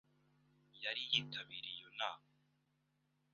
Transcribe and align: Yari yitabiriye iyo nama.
Yari 0.83 1.01
yitabiriye 1.11 1.71
iyo 1.77 1.89
nama. 1.99 2.27